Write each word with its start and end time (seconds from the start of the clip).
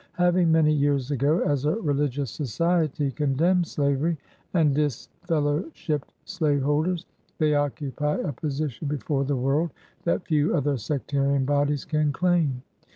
Having, 0.13 0.51
many 0.51 0.73
years 0.73 1.11
ago, 1.11 1.41
as 1.41 1.65
a 1.65 1.75
religious 1.75 2.31
society, 2.31 3.11
condemned 3.11 3.67
slavery, 3.67 4.17
and 4.55 4.75
disfellowshipped 4.75 6.11
slaveholders, 6.25 7.05
they 7.37 7.53
occupy 7.53 8.15
a 8.15 8.33
posi 8.33 8.67
tion 8.71 8.87
before 8.87 9.25
the 9.25 9.35
world 9.37 9.69
that 10.03 10.25
few 10.25 10.55
other 10.55 10.75
sectarian 10.75 11.45
bodies 11.45 11.85
can 11.85 12.11
claim. 12.11 12.63